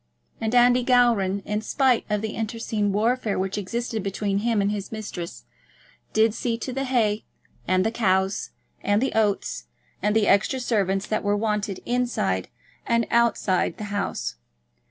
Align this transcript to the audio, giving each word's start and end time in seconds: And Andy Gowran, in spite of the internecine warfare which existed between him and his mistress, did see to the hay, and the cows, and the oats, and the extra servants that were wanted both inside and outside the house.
And 0.41 0.55
Andy 0.55 0.83
Gowran, 0.83 1.43
in 1.45 1.61
spite 1.61 2.05
of 2.09 2.21
the 2.23 2.33
internecine 2.33 2.91
warfare 2.91 3.37
which 3.37 3.55
existed 3.55 4.01
between 4.01 4.39
him 4.39 4.59
and 4.59 4.71
his 4.71 4.91
mistress, 4.91 5.45
did 6.11 6.33
see 6.33 6.57
to 6.57 6.73
the 6.73 6.85
hay, 6.85 7.23
and 7.67 7.85
the 7.85 7.91
cows, 7.91 8.49
and 8.81 8.99
the 8.99 9.13
oats, 9.13 9.65
and 10.01 10.15
the 10.15 10.25
extra 10.25 10.59
servants 10.59 11.05
that 11.05 11.23
were 11.23 11.37
wanted 11.37 11.75
both 11.85 11.85
inside 11.87 12.47
and 12.83 13.05
outside 13.11 13.77
the 13.77 13.93
house. 13.93 14.37